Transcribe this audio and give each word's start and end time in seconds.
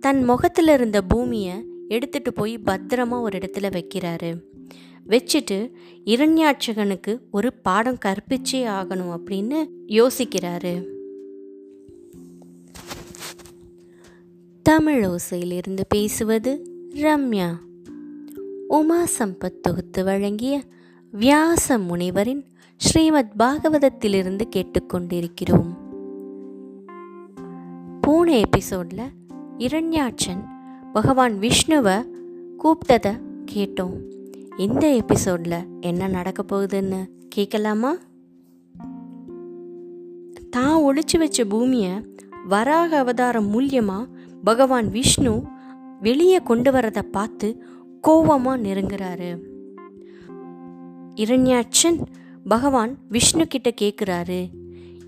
தன் 0.00 0.24
முகத்தில் 0.24 0.68
இருந்த 0.68 1.02
பூமியை 1.02 1.64
எடுத்துட்டு 1.88 2.32
போய் 2.32 2.58
பத்திரமா 2.58 3.20
ஒரு 3.20 3.38
இடத்துல 3.38 3.70
வைக்கிறாரு. 3.70 4.40
வச்சுட்டு 5.08 5.72
இரண்யாட்சகனுக்கு 6.04 7.20
ஒரு 7.30 7.52
பாடம் 7.52 7.98
கற்பிச்சே 8.04 8.66
ஆகணும் 8.68 9.18
அப்படின்னு 9.18 9.68
யோசிக்கிறாரு. 9.86 10.86
தமிழ் 14.62 15.04
ஓசையிலிருந்து 15.04 15.80
பேசுவது 15.88 16.70
ரம்யா. 16.94 17.54
உமா 18.68 19.04
சம்பத் 19.18 19.60
தொகுத்து 19.60 20.04
வழங்கிய 20.04 20.62
வியாச 21.12 21.78
முனிவரின் 21.78 22.44
ஸ்ரீமத் 22.76 23.32
பாகவதத்திலிருந்து 23.38 24.48
கேட்டுக்கொண்டிருக்கிறோம். 24.56 25.78
போன 28.00 28.38
எபிசோடில் 28.38 29.18
இரண்யாட்சன் 29.60 30.42
பகவான் 30.92 31.34
விஷ்ணுவை 31.40 31.96
கூப்பிட்டதை 32.58 33.20
கேட்டோம். 33.52 33.96
இந்த 34.56 34.94
எபிசோடில் 34.94 35.66
என்ன 35.80 36.06
நடக்க 36.06 36.44
போகுதுன்னு 36.48 37.00
கேட்கலாமா? 37.28 37.96
தான் 40.50 40.80
ஒழிச்சு 40.82 41.18
வச்ச 41.18 41.44
பூமியை 41.44 41.90
வராக 42.48 42.98
அவதாரம் 42.98 43.52
மூலியமாக 43.52 44.08
பகவான் 44.44 44.88
விஷ்ணு 44.88 45.42
வெளியே 46.00 46.38
கொண்டு 46.38 46.70
வரதை 46.70 47.02
பார்த்து 47.02 47.62
கோவமாக 48.08 48.62
நெருங்குறாரு. 48.66 49.38
இரண்யாட்சன் 51.14 52.00
பகவான் 52.48 52.98
விஷ்ணு 53.08 53.46
கிட்ட 53.46 53.72
கேட்குறாரு 53.80 54.48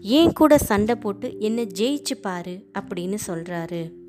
ஏன் 0.00 0.33
கூட 0.33 0.59
சண்டை 0.59 0.95
போட்டு 0.95 1.39
என்னை 1.39 1.66
ஜெயிச்சு 1.75 2.14
பாரு 2.20 2.67
அப்படின்னு 2.78 3.17
சொல்கிறாரு 3.27 4.00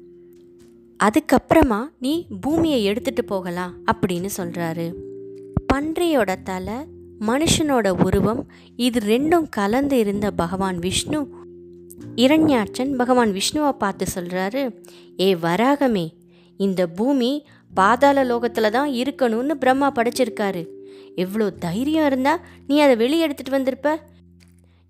அதுக்கப்புறமா 1.00 1.80
நீ 2.00 2.14
பூமியை 2.42 2.84
எடுத்துட்டு 2.84 3.24
போகலாம் 3.26 3.74
அப்படின்னு 3.92 4.30
சொல்கிறாரு 4.38 4.88
பன்றியோட 5.74 6.32
தலை 6.44 6.78
மனுஷனோட 7.30 7.88
உருவம் 8.06 8.42
இது 8.76 9.00
ரெண்டும் 9.00 9.46
கலந்து 9.50 9.98
இருந்த 9.98 10.32
பகவான் 10.32 10.80
விஷ்ணு. 10.80 11.20
இரண்யாட்சன் 12.16 12.92
பகவான் 12.96 13.32
விஷ்ணுவை 13.38 13.72
பார்த்து 13.84 14.06
சொல்கிறாரு 14.16 14.62
ஏ 15.20 15.36
வராகமே 15.36 16.06
இந்த 16.58 16.88
பூமி 16.88 17.32
பாதாள 17.74 18.24
லோகத்தில் 18.24 18.72
தான் 18.72 18.90
இருக்கணும்னு 18.90 19.52
பிரம்மா 19.52 19.92
படைச்சிருக்காரு. 19.92 20.64
எவ்வளோ 21.16 21.50
தைரியம் 21.66 22.06
இருந்தால் 22.06 22.44
நீ 22.68 22.80
அதை 22.80 22.96
வெளியே 22.96 23.28
எடுத்துகிட்டு 23.28 23.58
வந்திருப்ப? 23.58 23.92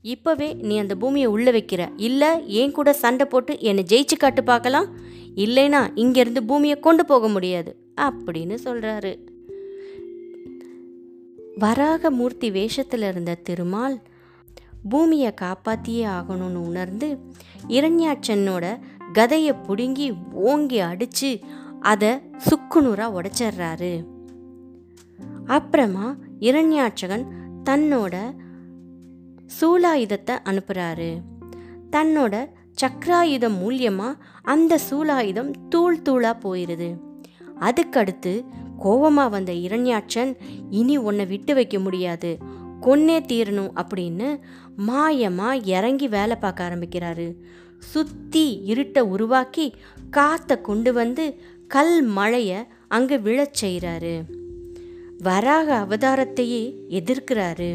இப்போவே 0.03 0.49
நீ 0.55 0.77
அந்த 0.77 0.95
பூமியை 0.95 1.27
உள்ளே 1.35 1.51
வைக்கிற. 1.51 1.83
இல்லை 1.97 2.31
ஏன் 2.47 2.71
கூட 2.71 2.93
சண்டை 2.93 3.25
போட்டு 3.25 3.59
என்னை 3.59 3.83
ஜெயிச்சு 3.91 4.17
காட்டு 4.17 4.43
பார்க்கலாம்? 4.43 4.89
இல்லைனா 5.35 5.91
இங்கேருந்து 5.95 6.39
பூமியை 6.39 6.79
கொண்டு 6.79 7.05
போக 7.05 7.27
முடியாது 7.27 7.75
அப்படின்னு 8.01 8.57
சொல்கிறாரு 8.63 9.17
வராக 11.57 12.11
மூர்த்தி 12.11 12.51
வேஷத்தில் 12.51 13.01
இருந்த 13.01 13.35
திருமால் 13.35 14.01
பூமியை 14.89 15.33
காப்பாற்றியே 15.41 16.07
ஆகணும்னு 16.07 16.55
உணர்ந்து 16.55 17.17
இரண்யாட்சனோட 17.67 18.79
கதையை 19.13 19.53
பிடுங்கி 19.53 20.13
ஓங்கி 20.33 20.79
அடித்து 20.79 21.39
அதை 21.79 22.09
சுக்குநூறாக 22.09 23.19
உடைச்சிட்றாரு. 23.21 24.03
அப்புறமா 25.45 26.15
இரண்யாட்சகன் 26.39 27.25
தன்னோட 27.69 28.35
சூலாயுதத்தை 29.61 30.37
அனுப்புகிறாரு 30.45 31.21
தன்னோட 31.91 32.45
சக்ராயுதம் 32.81 33.57
மூலியமாக 33.63 34.19
அந்த 34.53 34.79
சூலாயுதம் 34.89 35.51
தூள் 35.69 36.01
தூளாக 36.09 36.35
போயிடுது 36.45 36.89
அதுக்கடுத்து 37.59 38.33
கோவமாக 38.83 39.29
வந்த 39.29 39.51
இரண்யாட்சன் 39.65 40.31
இனி 40.69 40.95
உன்னை 40.97 41.25
விட்டு 41.25 41.53
வைக்க 41.53 41.77
முடியாது. 41.79 42.31
கொன்னே 42.81 43.17
தீரணும் 43.31 43.71
அப்படின்னு 43.81 44.29
மாயமாக 44.87 45.65
இறங்கி 45.75 46.07
வேலை 46.07 46.35
பார்க்க 46.35 46.67
ஆரம்பிக்கிறாரு. 46.69 47.27
சுற்றி 47.91 48.45
இருட்டை 48.65 49.01
உருவாக்கி 49.15 49.67
காற்றை 50.09 50.61
கொண்டு 50.61 50.93
வந்து 50.93 51.25
கல் 51.67 51.95
மழையை 52.17 52.59
அங்கே 52.87 53.17
விழச் 53.17 53.59
செய்கிறாரு 53.61 54.15
வராக 55.19 55.67
அவதாரத்தையே 55.83 56.63
எதிர்க்கிறாரு. 56.99 57.71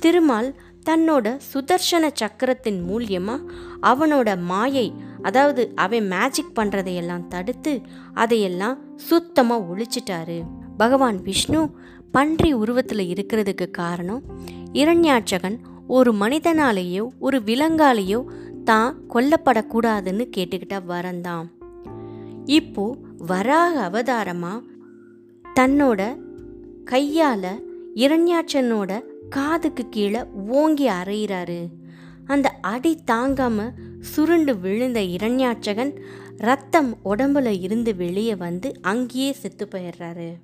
திருமால் 0.00 0.48
தன்னோட 0.88 1.26
சுதர்ஷன 1.52 2.04
சக்கரத்தின் 2.20 2.80
மூலியமாக 2.88 3.46
அவனோட 3.82 4.28
மாயை 4.42 4.86
அதாவது 5.22 5.72
அவன் 5.74 6.06
மேஜிக் 6.08 6.56
பண்ணுறதையெல்லாம் 6.56 7.28
தடுத்து 7.28 7.72
அதையெல்லாம் 8.14 8.78
சுத்தமாக 8.96 9.66
ஒழிச்சிட்டாரு. 9.72 10.38
பகவான் 10.76 11.22
விஷ்ணு 11.22 11.60
பன்றி 12.10 12.52
உருவத்தில் 12.52 13.04
இருக்கிறதுக்கு 13.12 13.70
காரணம் 13.70 14.22
இரண்யாட்சகன் 14.72 15.56
ஒரு 15.86 16.12
மனிதனாலேயோ 16.14 17.04
ஒரு 17.18 17.38
விலங்காலேயோ 17.46 18.20
தான் 18.64 18.98
கொல்லப்படக்கூடாதுன்னு 19.14 20.24
கேட்டுக்கிட்ட 20.36 20.76
வரந்தான். 20.88 21.46
இப்போ 22.58 22.84
வராக 23.26 23.74
அவதாரமாக 23.80 24.62
தன்னோட 25.58 26.00
கையால் 26.84 27.52
இரண்யாட்சனோட 27.94 28.92
காதுக்கு 29.30 29.88
கீழே 29.88 30.24
ஓங்கி 30.48 30.88
அறையிறாரு. 30.88 31.68
அந்த 32.26 32.48
அடி 32.48 32.98
தாங்காம 33.06 33.72
சுருண்டு 34.00 34.58
விழுந்த 34.58 35.00
இரண்யாட்சகன் 35.00 36.00
ரத்தம் 36.36 36.96
உடம்புல 37.04 37.60
இருந்து 37.60 37.96
வெளியே 37.96 38.34
வந்து 38.34 38.72
அங்கேயே 38.82 39.32
செத்து 39.32 39.68
போயிடுறாரு. 39.70 40.34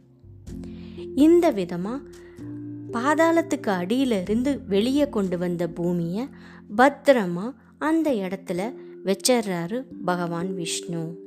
இந்த 1.15 1.51
விதமாக 1.51 2.03
பாதாளத்துக்கு 2.93 3.71
அடியில 3.71 4.21
இருந்து 4.21 4.65
வெளியே 4.65 5.09
கொண்டு 5.09 5.39
வந்த 5.39 5.69
பூமியை 5.69 6.29
பத்திரமா 6.77 7.55
அந்த 7.79 8.11
இடத்துல 8.11 8.75
வச்சிடுறாரு 9.05 9.85
பகவான் 10.05 10.55
விஷ்ணு. 10.55 11.19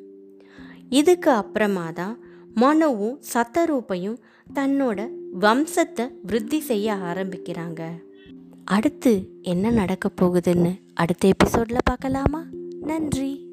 இதுக்கு 0.89 1.31
அப்புறமா 1.31 1.91
தான் 1.91 2.19
மனவும் 2.55 3.19
சத்தரூப்பையும் 3.33 4.17
தன்னோட 4.53 5.07
வம்சத்தை 5.39 6.11
விருத்தி 6.23 6.59
செய்ய 6.59 6.93
ஆரம்பிக்கிறாங்க. 6.93 7.89
அடுத்து 8.63 9.29
என்ன 9.41 9.69
நடக்க 9.69 10.11
போகுதுன்னு 10.21 10.79
அடுத்த 10.93 11.27
எபிசோடில் 11.27 11.77
பார்க்கலாமா? 11.83 12.45
நன்றி. 12.81 13.52